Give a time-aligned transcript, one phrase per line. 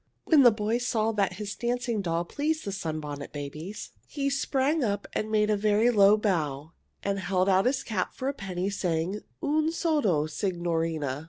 [0.25, 5.07] When the boy saw that his dancing doll pleased the Sunbonnet Babies, he sprang up
[5.13, 6.71] and made a very low bow
[7.03, 11.03] and held out his cap for a penny, saying, "Un soldo, signorine!"